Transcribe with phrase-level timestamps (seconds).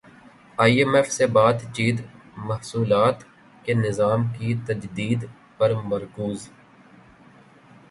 [0.59, 1.97] ئی M F سے بات چیت
[2.47, 3.17] محصولات
[3.63, 5.19] کے نظام کی تجدید
[5.57, 6.39] پر مرکوز